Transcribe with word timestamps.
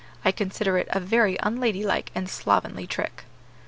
I 0.25 0.31
consider 0.31 0.79
it 0.79 0.87
a 0.89 0.99
very 0.99 1.37
unladylike 1.43 2.11
and 2.15 2.27
slovenly 2.27 2.87
trick." 2.87 3.25